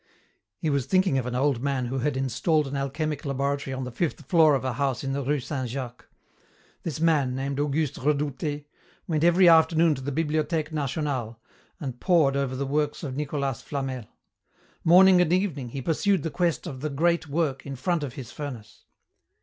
He 0.57 0.71
was 0.71 0.87
thinking 0.87 1.19
of 1.19 1.27
an 1.27 1.35
old 1.35 1.61
man 1.61 1.85
who 1.85 1.99
had 1.99 2.17
installed 2.17 2.65
an 2.65 2.75
alchemic 2.75 3.23
laboratory 3.23 3.71
on 3.71 3.83
the 3.83 3.91
fifth 3.91 4.25
floor 4.25 4.55
of 4.55 4.65
a 4.65 4.73
house 4.73 5.03
in 5.03 5.13
the 5.13 5.21
rue 5.23 5.39
Saint 5.39 5.69
Jacques. 5.69 6.07
This 6.81 6.99
man, 6.99 7.35
named 7.35 7.59
Auguste 7.59 7.97
Redoutez, 7.99 8.63
went 9.05 9.23
every 9.23 9.47
afternoon 9.47 9.93
to 9.93 10.01
the 10.01 10.11
Bibliothèque 10.11 10.71
Nationale 10.71 11.39
and 11.79 11.99
pored 11.99 12.35
over 12.35 12.55
the 12.55 12.65
works 12.65 13.03
of 13.03 13.15
Nicolas 13.15 13.61
Flamel. 13.61 14.05
Morning 14.83 15.21
and 15.21 15.31
evening 15.31 15.69
he 15.69 15.83
pursued 15.83 16.23
the 16.23 16.31
quest 16.31 16.65
of 16.65 16.81
the 16.81 16.89
"great 16.89 17.27
work" 17.27 17.63
in 17.67 17.75
front 17.75 18.01
of 18.01 18.13
his 18.13 18.31
furnace. 18.31 18.85